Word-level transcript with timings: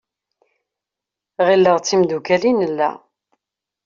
Ɣileɣ 1.47 1.77
d 1.79 1.83
timddukal 1.85 2.43
i 2.49 2.53
nella. 2.53 2.89